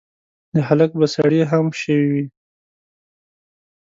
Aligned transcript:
د 0.53 0.55
هلک 0.67 0.91
به 0.99 1.07
سړې 1.15 1.41
هم 1.51 1.65
شوي 1.81 2.07
وي. 2.13 2.25